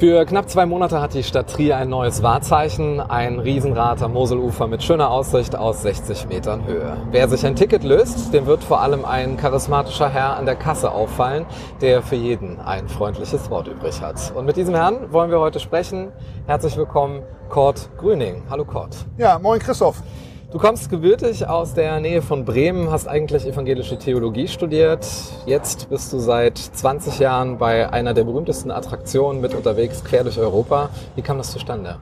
[0.00, 4.66] Für knapp zwei Monate hat die Stadt Trier ein neues Wahrzeichen, ein Riesenrad am Moselufer
[4.66, 6.96] mit schöner Aussicht aus 60 Metern Höhe.
[7.10, 10.90] Wer sich ein Ticket löst, dem wird vor allem ein charismatischer Herr an der Kasse
[10.90, 11.44] auffallen,
[11.82, 14.32] der für jeden ein freundliches Wort übrig hat.
[14.34, 16.12] Und mit diesem Herrn wollen wir heute sprechen.
[16.46, 18.44] Herzlich willkommen, Kurt Grüning.
[18.48, 18.96] Hallo Kurt.
[19.18, 20.02] Ja, moin Christoph.
[20.50, 25.06] Du kommst gebürtig aus der Nähe von Bremen, hast eigentlich evangelische Theologie studiert.
[25.46, 30.40] Jetzt bist du seit 20 Jahren bei einer der berühmtesten Attraktionen mit unterwegs, quer durch
[30.40, 30.90] Europa.
[31.14, 32.00] Wie kam das zustande?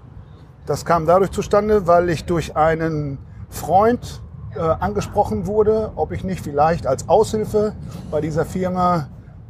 [0.64, 3.18] Das kam dadurch zustande, weil ich durch einen
[3.50, 4.22] Freund
[4.56, 7.74] äh, angesprochen wurde, ob ich nicht vielleicht als Aushilfe
[8.10, 9.08] bei dieser Firma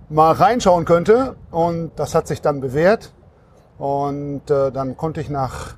[0.08, 1.36] mal reinschauen könnte.
[1.52, 3.12] Und das hat sich dann bewährt.
[3.78, 5.76] Und äh, dann konnte ich nach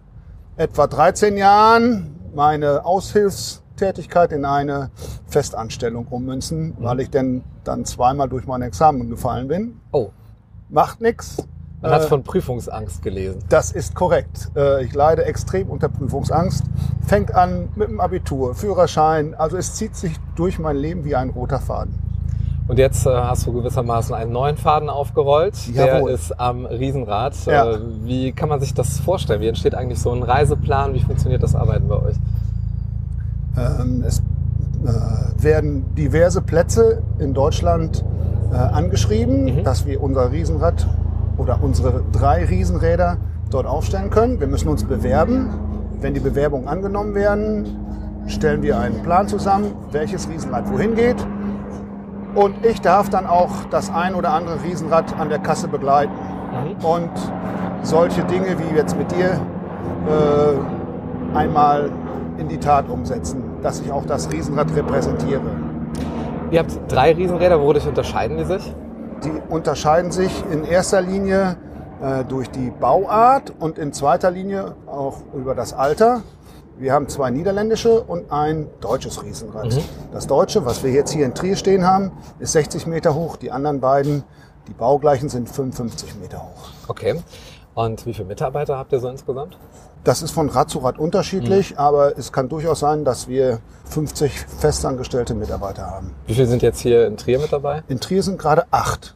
[0.57, 4.91] etwa 13 Jahren meine Aushilfstätigkeit in eine
[5.27, 9.81] Festanstellung ummünzen, weil ich denn dann zweimal durch mein Examen gefallen bin.
[9.93, 10.11] Oh,
[10.69, 11.37] Macht nix.
[11.83, 13.41] man hat Äh, von Prüfungsangst gelesen.
[13.49, 14.49] Das ist korrekt.
[14.55, 16.65] Äh, Ich leide extrem unter Prüfungsangst.
[17.07, 19.35] Fängt an mit dem Abitur, Führerschein.
[19.35, 21.99] Also es zieht sich durch mein Leben wie ein roter Faden.
[22.69, 25.57] Und jetzt äh, hast du gewissermaßen einen neuen Faden aufgerollt.
[25.77, 26.13] Der Jawohl.
[26.13, 27.35] ist am Riesenrad.
[27.47, 27.69] Ja.
[27.73, 29.41] Äh, wie kann man sich das vorstellen?
[29.41, 30.95] Wie entsteht eigentlich so ein Reiseplan?
[30.95, 32.15] Wie funktioniert das Arbeiten bei euch?
[33.61, 38.05] Ähm, Es äh, werden diverse Plätze in Deutschland
[38.53, 39.65] äh, angeschrieben, Mhm.
[39.65, 40.87] dass wir unser Riesenrad
[41.37, 43.19] oder unsere drei Riesenräder
[43.51, 44.41] dort aufstellen können.
[44.41, 45.49] Wir müssen uns bewerben.
[46.01, 47.67] Wenn die Bewerbungen angenommen werden,
[48.27, 51.17] stellen wir einen Plan zusammen, welches Riesenrad wohin geht.
[52.35, 56.13] Und ich darf dann auch das ein oder andere Riesenrad an der Kasse begleiten.
[56.83, 57.11] Und
[57.83, 59.33] solche Dinge wie jetzt mit dir
[60.07, 61.91] äh, einmal
[62.41, 65.43] in die Tat umsetzen, dass ich auch das Riesenrad repräsentiere.
[66.51, 67.61] Ihr habt drei Riesenräder.
[67.61, 68.75] Wodurch unterscheiden die sich?
[69.23, 71.57] Die unterscheiden sich in erster Linie
[72.03, 76.23] äh, durch die Bauart und in zweiter Linie auch über das Alter.
[76.79, 79.79] Wir haben zwei niederländische und ein deutsches Riesenrad.
[80.13, 83.37] Das deutsche, was wir jetzt hier in Trier stehen haben, ist 60 Meter hoch.
[83.37, 84.25] Die anderen beiden,
[84.67, 86.71] die baugleichen, sind 55 Meter hoch.
[86.89, 87.21] Okay.
[87.75, 89.59] Und wie viele Mitarbeiter habt ihr so insgesamt?
[90.05, 94.33] Das ist von Rad zu Rad unterschiedlich, aber es kann durchaus sein, dass wir 50
[94.59, 96.13] festangestellte Mitarbeiter haben.
[96.27, 97.83] Wie viele sind jetzt hier in Trier mit dabei?
[97.89, 99.15] In Trier sind gerade acht.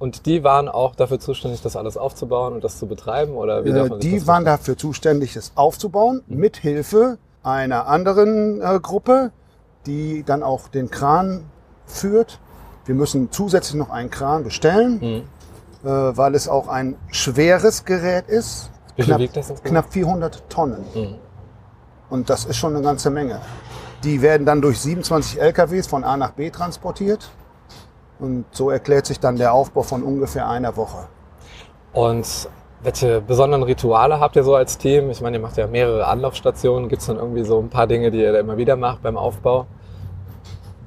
[0.00, 3.34] Und die waren auch dafür zuständig, das alles aufzubauen und das zu betreiben?
[3.34, 9.30] Oder wie Äh, die waren dafür zuständig, es aufzubauen, mit Hilfe einer anderen äh, Gruppe,
[9.86, 11.44] die dann auch den Kran
[11.86, 12.40] führt.
[12.86, 14.98] Wir müssen zusätzlich noch einen Kran bestellen,
[15.82, 15.86] Mhm.
[15.88, 18.70] äh, weil es auch ein schweres Gerät ist.
[19.00, 20.84] Wie Knapp, wiegt das knapp 400 Tonnen.
[20.94, 21.14] Mhm.
[22.10, 23.40] Und das ist schon eine ganze Menge.
[24.04, 27.30] Die werden dann durch 27 LKWs von A nach B transportiert.
[28.18, 31.08] Und so erklärt sich dann der Aufbau von ungefähr einer Woche.
[31.92, 32.48] Und
[32.82, 35.10] welche besonderen Rituale habt ihr so als Team?
[35.10, 36.88] Ich meine, ihr macht ja mehrere Anlaufstationen.
[36.88, 39.16] Gibt es dann irgendwie so ein paar Dinge, die ihr da immer wieder macht beim
[39.16, 39.66] Aufbau?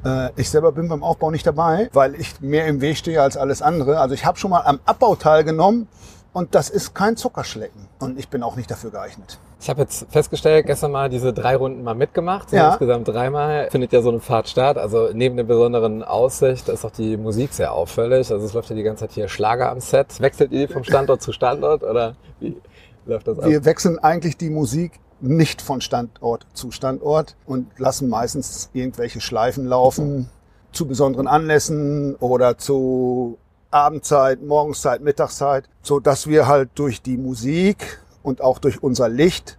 [0.06, 3.38] Äh, Ich selber bin beim Aufbau nicht dabei, weil ich mehr im Weg stehe als
[3.38, 4.00] alles andere.
[4.00, 5.88] Also ich habe schon mal am Abbau teilgenommen
[6.34, 7.88] und das ist kein Zuckerschlecken.
[8.00, 9.40] Und ich bin auch nicht dafür geeignet.
[9.62, 12.52] Ich habe jetzt festgestellt, gestern mal diese drei Runden mal mitgemacht.
[12.52, 12.72] Ja.
[12.72, 14.78] Insgesamt dreimal findet ja so eine Fahrt statt.
[14.78, 18.30] Also neben der besonderen Aussicht ist auch die Musik sehr auffällig.
[18.30, 20.20] Also es läuft ja die ganze Zeit hier Schlager am Set.
[20.20, 22.58] Wechselt ihr vom Standort zu Standort oder wie
[23.06, 23.46] läuft das ab?
[23.46, 29.66] Wir wechseln eigentlich die Musik nicht von Standort zu Standort und lassen meistens irgendwelche Schleifen
[29.66, 30.30] laufen
[30.74, 33.38] zu besonderen Anlässen oder zu
[33.74, 39.58] Abendzeit, Morgenszeit, Mittagszeit, so dass wir halt durch die Musik und auch durch unser Licht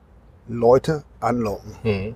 [0.49, 1.73] Leute anlocken.
[1.83, 2.15] Mhm.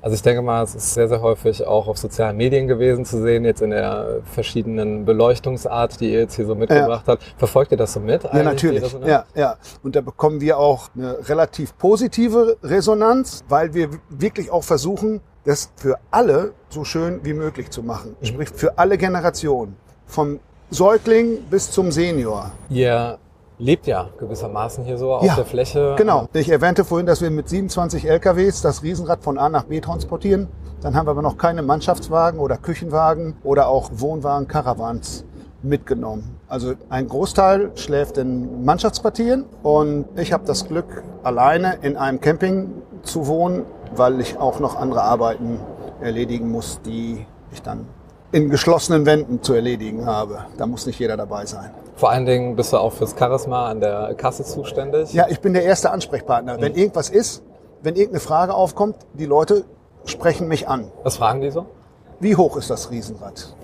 [0.00, 3.20] Also ich denke mal, es ist sehr, sehr häufig auch auf sozialen Medien gewesen zu
[3.20, 7.22] sehen, jetzt in der verschiedenen Beleuchtungsart, die ihr jetzt hier so mitgebracht habt.
[7.36, 8.22] Verfolgt ihr das so mit?
[8.22, 8.84] Ja, natürlich.
[8.84, 9.56] so- Ja, ja.
[9.82, 15.72] Und da bekommen wir auch eine relativ positive Resonanz, weil wir wirklich auch versuchen, das
[15.74, 18.16] für alle so schön wie möglich zu machen.
[18.22, 19.76] Sprich, für alle Generationen.
[20.06, 20.38] Vom
[20.70, 22.50] Säugling bis zum Senior.
[22.68, 23.16] Ihr
[23.58, 25.94] lebt ja gewissermaßen hier so auf Ja, der Fläche.
[25.96, 26.28] Genau.
[26.34, 30.48] Ich erwähnte vorhin, dass wir mit 27 LKWs das Riesenrad von A nach B transportieren.
[30.82, 35.24] Dann haben wir aber noch keine Mannschaftswagen oder Küchenwagen oder auch Wohnwagen, Caravans
[35.62, 36.38] mitgenommen.
[36.48, 42.70] Also ein Großteil schläft in Mannschaftsquartieren und ich habe das Glück, alleine in einem Camping
[43.02, 43.64] zu wohnen,
[43.96, 45.60] weil ich auch noch andere Arbeiten
[46.02, 47.86] erledigen muss, die ich dann
[48.32, 50.44] in geschlossenen Wänden zu erledigen habe.
[50.56, 51.70] Da muss nicht jeder dabei sein.
[51.96, 55.12] Vor allen Dingen bist du auch fürs Charisma an der Kasse zuständig.
[55.12, 56.60] Ja, ich bin der erste Ansprechpartner.
[56.60, 57.42] Wenn irgendwas ist,
[57.82, 59.64] wenn irgendeine Frage aufkommt, die Leute
[60.04, 60.90] sprechen mich an.
[61.02, 61.66] Was fragen die so?
[62.20, 63.54] Wie hoch ist das Riesenrad?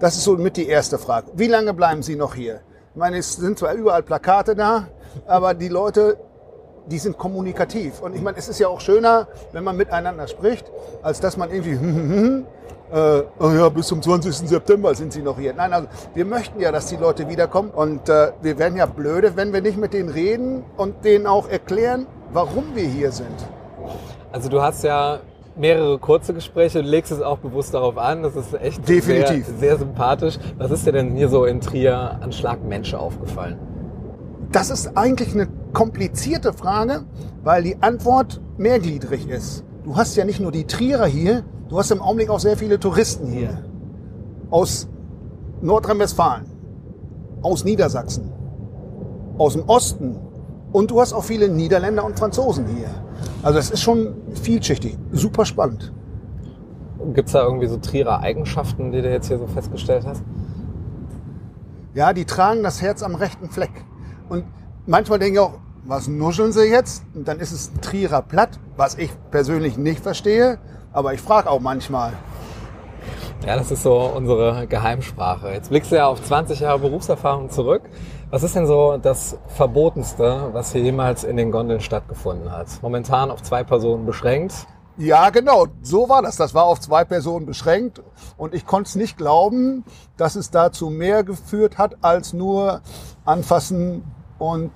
[0.00, 1.28] Das ist so mit die erste Frage.
[1.34, 2.60] Wie lange bleiben Sie noch hier?
[2.92, 4.88] Ich meine, es sind zwar überall Plakate da,
[5.26, 6.18] aber die Leute,
[6.90, 8.00] die sind kommunikativ.
[8.00, 10.70] Und ich meine, es ist ja auch schöner, wenn man miteinander spricht,
[11.02, 11.72] als dass man irgendwie,
[12.92, 14.48] äh, oh ja, bis zum 20.
[14.48, 15.54] September sind Sie noch hier.
[15.54, 17.70] Nein, also wir möchten ja, dass die Leute wiederkommen.
[17.70, 21.48] Und äh, wir werden ja blöde, wenn wir nicht mit denen reden und denen auch
[21.48, 23.48] erklären, warum wir hier sind.
[24.32, 25.20] Also du hast ja
[25.56, 29.46] mehrere kurze Gespräche, du legst es auch bewusst darauf an, das ist echt Definitiv.
[29.46, 30.38] Sehr, sehr sympathisch.
[30.56, 33.69] Was ist dir denn hier so in Trier an Schlag Mensch aufgefallen?
[34.52, 37.04] Das ist eigentlich eine komplizierte Frage,
[37.44, 39.64] weil die Antwort mehrgliedrig ist.
[39.84, 42.80] Du hast ja nicht nur die Trierer hier, du hast im Augenblick auch sehr viele
[42.80, 43.64] Touristen hier.
[44.50, 44.88] Aus
[45.62, 46.46] Nordrhein-Westfalen,
[47.42, 48.32] aus Niedersachsen,
[49.38, 50.18] aus dem Osten
[50.72, 52.88] und du hast auch viele Niederländer und Franzosen hier.
[53.42, 55.92] Also es ist schon vielschichtig, super spannend.
[57.14, 60.22] Gibt es da irgendwie so Trierer Eigenschaften, die du jetzt hier so festgestellt hast?
[61.94, 63.84] Ja, die tragen das Herz am rechten Fleck.
[64.30, 64.44] Und
[64.86, 67.02] manchmal denke ich auch, was nuscheln sie jetzt?
[67.14, 70.58] Und dann ist es ein Trierer Platt, was ich persönlich nicht verstehe.
[70.92, 72.12] Aber ich frage auch manchmal.
[73.44, 75.50] Ja, das ist so unsere Geheimsprache.
[75.50, 77.82] Jetzt blickst du ja auf 20 Jahre Berufserfahrung zurück.
[78.30, 82.68] Was ist denn so das Verbotenste, was hier jemals in den Gondeln stattgefunden hat?
[82.82, 84.66] Momentan auf zwei Personen beschränkt.
[84.96, 86.36] Ja, genau, so war das.
[86.36, 88.02] Das war auf zwei Personen beschränkt.
[88.36, 89.84] Und ich konnte es nicht glauben,
[90.18, 92.82] dass es dazu mehr geführt hat, als nur
[93.24, 94.04] anfassen
[94.40, 94.72] und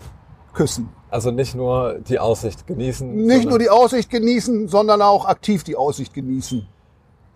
[0.52, 0.88] küssen.
[1.11, 3.12] Also nicht nur die Aussicht genießen.
[3.26, 6.66] Nicht nur die Aussicht genießen, sondern auch aktiv die Aussicht genießen.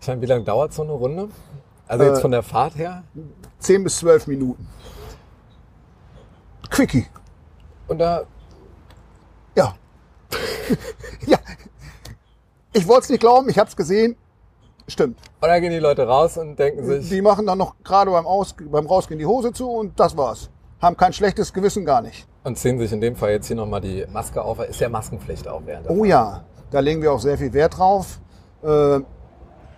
[0.01, 1.29] Ich meine, wie lange dauert so eine Runde?
[1.87, 3.03] Also jetzt Äh, von der Fahrt her?
[3.59, 4.67] Zehn bis zwölf Minuten.
[6.69, 7.07] Quickie.
[7.87, 8.23] Und da,
[9.55, 9.75] Ja.
[11.25, 11.39] ja.
[12.73, 14.15] Ich wollte es nicht glauben, ich habe es gesehen.
[14.87, 15.19] Stimmt.
[15.41, 18.25] und da gehen die Leute raus und denken sich, Die machen dann noch gerade beim,
[18.25, 20.49] Aus, beim Rausgehen die Hose zu und das war's.
[20.81, 22.25] Haben kein schlechtes Gewissen gar nicht.
[22.43, 24.59] und ziehen sich in dem Fall jetzt hier nochmal die Maske auf.
[24.59, 27.77] Ist ja Maskenpflicht auch während der Oh ja, da legen wir auch sehr viel Wert
[27.77, 28.19] drauf.
[28.63, 28.99] Äh,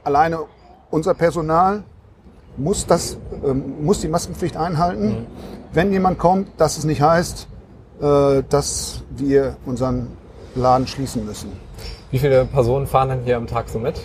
[0.03, 0.39] alleine
[0.91, 1.83] unser Personal
[2.57, 5.25] muss, das, ähm, muss die Maskenpflicht einhalten.
[5.73, 7.47] Wenn jemand kommt, dass es nicht heißt,
[8.01, 10.09] äh, dass wir unseren
[10.55, 11.51] Laden schließen müssen.
[12.11, 13.95] Wie viele Personen fahren denn hier am Tag so mit?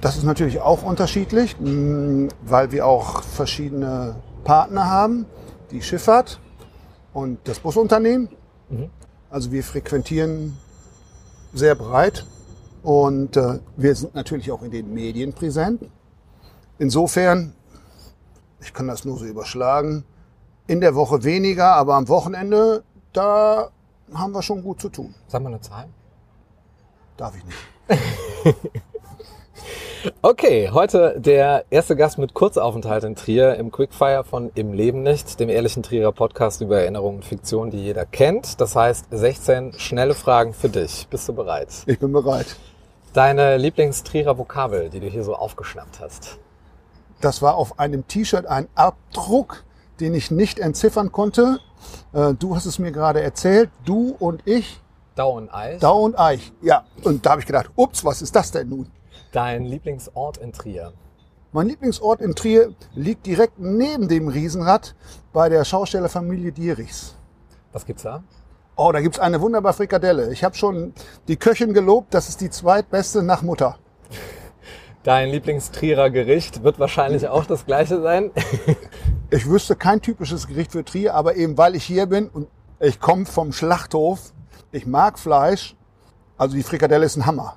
[0.00, 5.26] Das ist natürlich auch unterschiedlich, mh, weil wir auch verschiedene Partner haben.
[5.72, 6.38] Die Schifffahrt
[7.12, 8.28] und das Busunternehmen.
[9.30, 10.56] Also wir frequentieren
[11.54, 12.26] sehr breit
[12.82, 15.90] und äh, wir sind natürlich auch in den Medien präsent.
[16.78, 17.54] Insofern,
[18.60, 20.04] ich kann das nur so überschlagen,
[20.66, 22.82] in der Woche weniger, aber am Wochenende,
[23.12, 23.70] da
[24.12, 25.14] haben wir schon gut zu tun.
[25.28, 25.88] Sag mal eine Zahl.
[27.16, 28.82] Darf ich nicht.
[30.20, 35.38] Okay, heute der erste Gast mit Kurzaufenthalt in Trier im Quickfire von Im Leben nicht,
[35.38, 38.60] dem ehrlichen Trierer Podcast über Erinnerungen und Fiktion, die jeder kennt.
[38.60, 41.06] Das heißt 16 schnelle Fragen für dich.
[41.08, 41.68] Bist du bereit?
[41.86, 42.56] Ich bin bereit.
[43.12, 46.38] Deine Lieblingstrierer Vokabel, die du hier so aufgeschnappt hast.
[47.20, 49.62] Das war auf einem T-Shirt ein Abdruck,
[50.00, 51.60] den ich nicht entziffern konnte.
[52.12, 53.70] Äh, Du hast es mir gerade erzählt.
[53.84, 54.80] Du und ich,
[55.14, 55.78] Dau und Eich.
[55.78, 56.52] Dau und Eich.
[56.60, 58.90] Ja, und da habe ich gedacht, ups, was ist das denn nun?
[59.32, 60.92] Dein Lieblingsort in Trier.
[61.52, 64.94] Mein Lieblingsort in Trier liegt direkt neben dem Riesenrad
[65.32, 67.16] bei der Schaustellerfamilie Dierichs.
[67.72, 68.22] Was gibt's da?
[68.76, 70.30] Oh, da gibt's eine wunderbare Frikadelle.
[70.32, 70.92] Ich habe schon
[71.28, 73.78] die Köchin gelobt, das ist die zweitbeste nach Mutter.
[75.02, 78.30] Dein Lieblingstrierer Gericht wird wahrscheinlich auch das gleiche sein.
[79.30, 82.48] Ich wüsste kein typisches Gericht für Trier, aber eben weil ich hier bin und
[82.80, 84.34] ich komme vom Schlachthof,
[84.72, 85.74] ich mag Fleisch,
[86.36, 87.56] also die Frikadelle ist ein Hammer.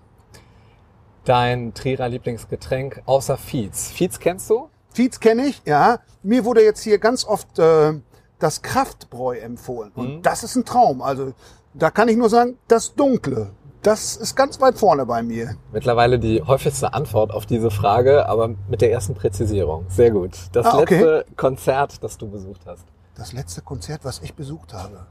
[1.25, 3.89] Dein Trierer Lieblingsgetränk außer Fietz.
[3.91, 4.70] Fietz kennst du?
[4.91, 6.00] Fietz kenne ich, ja.
[6.24, 7.94] Mir wurde jetzt hier ganz oft äh,
[8.39, 9.91] das Kraftbräu empfohlen.
[9.96, 11.01] Und das ist ein Traum.
[11.01, 11.34] Also
[11.74, 13.51] da kann ich nur sagen, das Dunkle,
[13.82, 15.55] das ist ganz weit vorne bei mir.
[15.72, 19.86] Mittlerweile die häufigste Antwort auf diese Frage, aber mit der ersten Präzisierung.
[19.89, 20.38] Sehr gut.
[20.51, 20.96] Das Ah, okay.
[21.03, 22.86] letzte Konzert, das du besucht hast.
[23.15, 25.08] Das letzte Konzert, was ich besucht habe.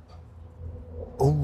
[1.18, 1.34] Oh,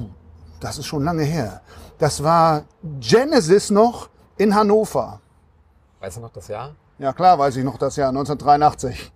[0.60, 1.60] das ist schon lange her.
[1.98, 2.64] Das war
[3.00, 4.09] Genesis noch
[4.40, 5.20] in Hannover.
[6.00, 6.74] Weißt du noch das Jahr?
[6.98, 9.12] Ja klar, weiß ich noch das Jahr 1983.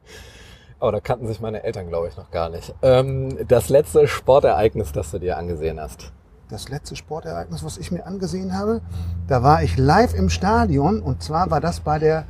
[0.80, 2.74] Oh, da kannten sich meine Eltern, glaube ich, noch gar nicht.
[2.82, 6.12] Ähm, das letzte Sportereignis, das du dir angesehen hast.
[6.50, 8.82] Das letzte Sportereignis, was ich mir angesehen habe,
[9.26, 12.26] da war ich live im Stadion und zwar war das bei der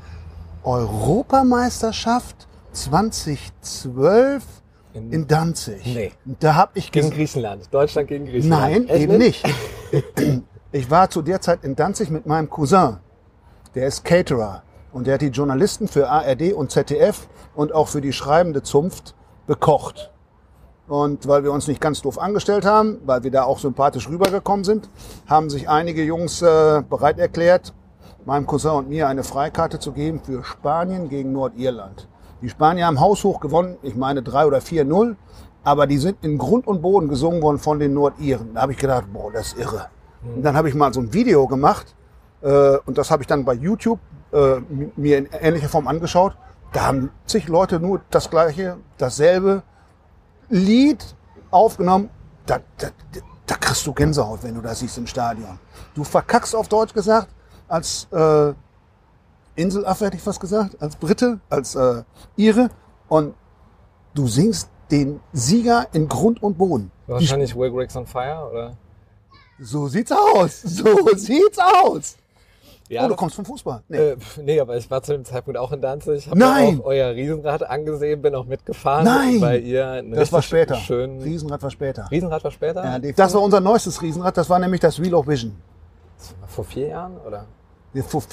[0.62, 4.44] Europameisterschaft 2012
[4.92, 5.84] In- in Danzig.
[5.84, 6.12] Nee.
[6.38, 7.72] Da habe ich Gegen Griechenland.
[7.74, 8.62] Deutschland gegen Griechenland.
[8.72, 9.44] Nein, Echt eben nicht.
[10.76, 12.96] Ich war zu der Zeit in Danzig mit meinem Cousin.
[13.76, 14.64] Der ist Caterer.
[14.92, 19.14] Und der hat die Journalisten für ARD und ZDF und auch für die schreibende Zunft
[19.46, 20.10] bekocht.
[20.88, 24.64] Und weil wir uns nicht ganz doof angestellt haben, weil wir da auch sympathisch rübergekommen
[24.64, 24.90] sind,
[25.28, 27.72] haben sich einige Jungs äh, bereit erklärt,
[28.24, 32.08] meinem Cousin und mir eine Freikarte zu geben für Spanien gegen Nordirland.
[32.42, 35.14] Die Spanier haben haushoch gewonnen, ich meine 3 oder 4-0,
[35.62, 38.54] aber die sind in Grund und Boden gesungen worden von den Nordiren.
[38.54, 39.93] Da habe ich gedacht, boah, das ist irre.
[40.24, 41.94] Und dann habe ich mal so ein Video gemacht
[42.42, 43.98] äh, und das habe ich dann bei YouTube
[44.32, 44.60] äh,
[44.96, 46.36] mir in ähnlicher Form angeschaut.
[46.72, 49.62] Da haben zig Leute nur das gleiche, dasselbe
[50.48, 51.14] Lied
[51.50, 52.10] aufgenommen.
[52.46, 52.88] Da, da,
[53.46, 55.58] da kriegst du Gänsehaut, wenn du das siehst im Stadion.
[55.94, 57.28] Du verkackst auf Deutsch gesagt
[57.68, 58.52] als äh,
[59.56, 62.02] Inselaffe, hätte ich fast gesagt, als Brite, als äh,
[62.36, 62.70] Ire
[63.08, 63.34] und
[64.14, 66.90] du singst den Sieger in Grund und Boden.
[67.06, 68.76] Wahrscheinlich Will Griggs on Fire, oder?
[69.58, 70.62] So sieht's aus.
[70.62, 72.16] So sieht's aus.
[72.88, 73.82] Ja, oh, du kommst vom Fußball.
[73.88, 73.96] Nee.
[73.96, 76.28] Äh, nee, aber ich war zu dem Zeitpunkt auch in Danzig.
[76.28, 76.80] Hab Nein!
[76.80, 79.04] auch euer Riesenrad angesehen, bin auch mitgefahren.
[79.04, 79.40] Nein!
[79.40, 80.74] Weil ihr das war später.
[80.76, 82.06] Schön Riesenrad war später.
[82.10, 82.84] Riesenrad war später?
[82.84, 84.36] Ja, das war unser neuestes Riesenrad.
[84.36, 85.56] Das war nämlich das Wheel of Vision.
[86.46, 87.46] Vor vier Jahren, oder?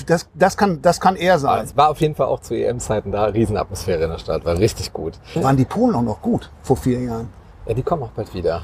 [0.07, 1.65] Das, das, kann, das kann er Aber sein.
[1.65, 4.91] es war auf jeden Fall auch zu EM-Zeiten da Riesenatmosphäre in der Stadt, war richtig
[4.91, 5.19] gut.
[5.35, 7.29] Waren die Polen auch noch gut vor vier Jahren?
[7.67, 8.63] Ja, die kommen auch bald wieder.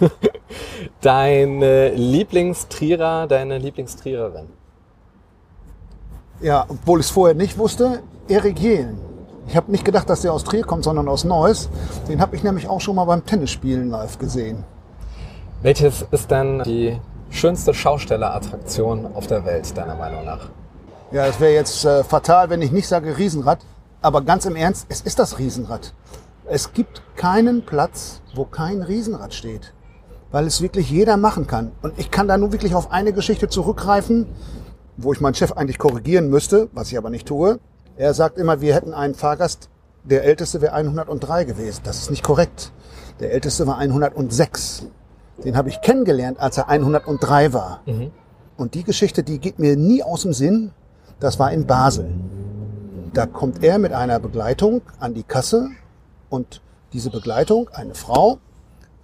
[1.00, 4.48] Deine Lieblingstrierer, deine Lieblingstriererin.
[6.40, 8.98] Ja, obwohl ich es vorher nicht wusste, Erik Jehlen.
[9.46, 11.68] Ich habe nicht gedacht, dass der aus Trier kommt, sondern aus Neuss.
[12.08, 14.64] Den habe ich nämlich auch schon mal beim Tennisspielen live gesehen.
[15.62, 17.00] Welches ist denn die
[17.30, 20.48] schönste Schaustellerattraktion auf der Welt, deiner Meinung nach?
[21.12, 23.60] Ja, es wäre jetzt äh, fatal, wenn ich nicht sage Riesenrad.
[24.02, 25.94] Aber ganz im Ernst, es ist das Riesenrad.
[26.44, 29.72] Es gibt keinen Platz, wo kein Riesenrad steht.
[30.30, 31.72] Weil es wirklich jeder machen kann.
[31.82, 34.26] Und ich kann da nur wirklich auf eine Geschichte zurückgreifen,
[34.96, 37.58] wo ich meinen Chef eigentlich korrigieren müsste, was ich aber nicht tue.
[37.96, 39.68] Er sagt immer, wir hätten einen Fahrgast,
[40.04, 41.80] der älteste wäre 103 gewesen.
[41.84, 42.72] Das ist nicht korrekt.
[43.20, 44.86] Der älteste war 106.
[45.44, 47.80] Den habe ich kennengelernt, als er 103 war.
[48.56, 50.72] Und die Geschichte, die geht mir nie aus dem Sinn.
[51.20, 52.10] Das war in Basel.
[53.14, 55.70] Da kommt er mit einer Begleitung an die Kasse
[56.28, 56.60] und
[56.92, 58.38] diese Begleitung, eine Frau,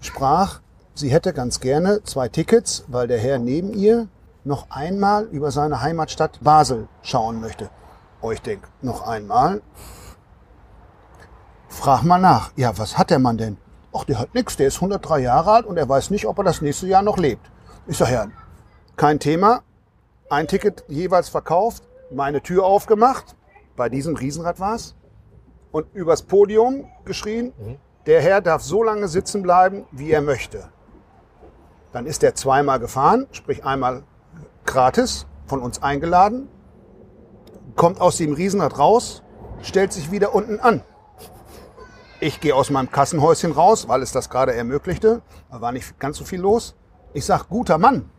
[0.01, 0.61] sprach,
[0.95, 4.09] sie hätte ganz gerne zwei Tickets, weil der Herr neben ihr
[4.45, 7.71] noch einmal über seine Heimatstadt Basel schauen möchte.
[8.21, 9.63] Oh, ich denk, noch einmal.
[11.69, 12.53] Frag mal nach.
[12.57, 13.57] Ja, was hat der Mann denn?
[13.93, 14.57] Ach, der hat nix.
[14.57, 17.19] Der ist 103 Jahre alt und er weiß nicht, ob er das nächste Jahr noch
[17.19, 17.51] lebt.
[17.87, 18.27] Ich sag, ja,
[18.97, 19.63] kein Thema.
[20.31, 23.37] Ein Ticket jeweils verkauft, meine Tür aufgemacht.
[23.77, 24.95] Bei diesem Riesenrad war's.
[25.71, 27.53] Und übers Podium geschrien,
[28.07, 30.69] der Herr darf so lange sitzen bleiben, wie er möchte.
[31.95, 34.03] Dann ist er zweimal gefahren, sprich einmal
[34.67, 36.49] gratis, von uns eingeladen,
[37.77, 39.23] kommt aus dem Riesenrad raus,
[39.63, 40.83] stellt sich wieder unten an.
[42.19, 45.23] Ich gehe aus meinem Kassenhäuschen raus, weil es das gerade ermöglichte.
[45.49, 46.75] Da war nicht ganz so viel los.
[47.13, 48.11] Ich sag, guter Mann,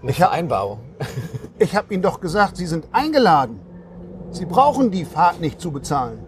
[0.00, 0.78] Eine Vereinbarung.
[1.58, 3.58] ich habe Ihnen doch gesagt, Sie sind eingeladen.
[4.30, 6.24] Sie brauchen die Fahrt nicht zu bezahlen.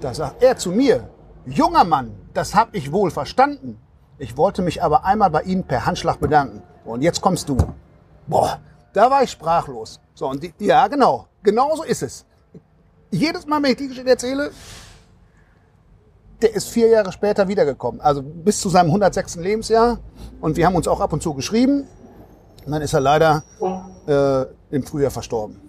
[0.00, 1.08] Da sagt er zu mir,
[1.46, 3.80] junger Mann, das habe ich wohl verstanden.
[4.18, 6.62] Ich wollte mich aber einmal bei Ihnen per Handschlag bedanken.
[6.84, 7.56] Und jetzt kommst du.
[8.26, 8.58] Boah,
[8.92, 10.00] da war ich sprachlos.
[10.14, 11.26] So, und die, ja, genau.
[11.42, 12.24] Genau so ist es.
[13.10, 14.50] Jedes Mal, wenn ich die Geschichte erzähle,
[16.42, 18.00] der ist vier Jahre später wiedergekommen.
[18.00, 19.36] Also bis zu seinem 106.
[19.36, 19.98] Lebensjahr.
[20.40, 21.86] Und wir haben uns auch ab und zu geschrieben.
[22.66, 23.44] Und dann ist er leider
[24.06, 25.60] äh, im Frühjahr verstorben.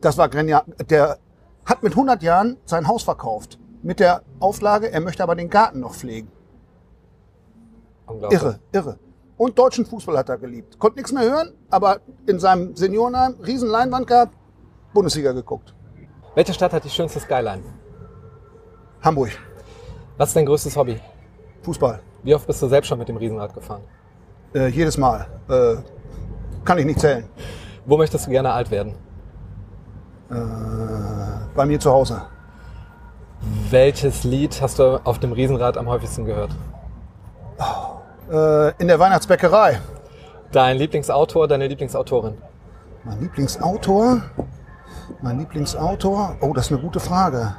[0.00, 0.62] Das war genial.
[0.88, 1.18] Der
[1.66, 3.58] hat mit 100 Jahren sein Haus verkauft.
[3.82, 6.30] Mit der Auflage, er möchte aber den Garten noch pflegen.
[8.30, 8.98] Irre, irre.
[9.36, 10.78] Und deutschen Fußball hat er geliebt.
[10.78, 14.34] Konnte nichts mehr hören, aber in seinem Seniorenheim, riesen Leinwand gehabt,
[14.92, 15.74] Bundesliga geguckt.
[16.34, 17.62] Welche Stadt hat die schönste Skyline?
[19.02, 19.30] Hamburg,
[20.18, 21.00] Was ist dein größtes Hobby?
[21.62, 22.00] Fußball.
[22.22, 23.82] Wie oft bist du selbst schon mit dem Riesenrad gefahren?
[24.54, 25.26] Äh, jedes Mal.
[25.48, 25.76] Äh,
[26.64, 27.24] kann ich nicht zählen.
[27.86, 28.94] Wo möchtest du gerne alt werden?
[31.54, 32.22] Bei mir zu Hause.
[33.70, 36.50] Welches Lied hast du auf dem Riesenrad am häufigsten gehört?
[38.30, 39.80] Äh, in der Weihnachtsbäckerei.
[40.52, 42.34] Dein Lieblingsautor, deine Lieblingsautorin?
[43.04, 44.22] Mein Lieblingsautor?
[45.20, 46.36] Mein Lieblingsautor?
[46.40, 47.56] Oh, das ist eine gute Frage.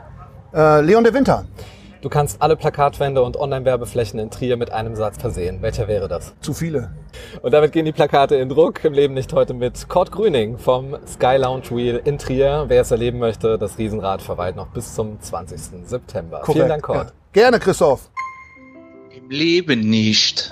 [0.54, 1.46] Äh, Leon de Winter.
[2.02, 5.62] Du kannst alle Plakatwände und Online-Werbeflächen in Trier mit einem Satz versehen.
[5.62, 6.34] Welcher wäre das?
[6.42, 6.96] Zu viele.
[7.42, 8.84] Und damit gehen die Plakate in Druck.
[8.84, 12.66] Im Leben nicht heute mit Kurt Grüning vom Sky Lounge Wheel in Trier.
[12.70, 15.86] Wer es erleben möchte, das Riesenrad verweilt noch bis zum 20.
[15.86, 16.40] September.
[16.40, 16.54] Korrekt.
[16.54, 17.08] Vielen Dank, Kurt.
[17.10, 17.14] Ja.
[17.34, 18.10] Gerne, Christoph.
[19.16, 20.52] Im Leben nicht.